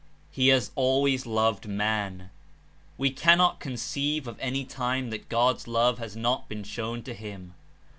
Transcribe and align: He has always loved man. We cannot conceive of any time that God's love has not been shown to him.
He 0.31 0.47
has 0.47 0.71
always 0.73 1.27
loved 1.27 1.67
man. 1.67 2.31
We 2.97 3.11
cannot 3.11 3.59
conceive 3.59 4.25
of 4.27 4.39
any 4.39 4.65
time 4.65 5.11
that 5.11 5.29
God's 5.29 5.67
love 5.67 5.99
has 5.99 6.15
not 6.15 6.49
been 6.49 6.63
shown 6.63 7.03
to 7.03 7.13
him. 7.13 7.53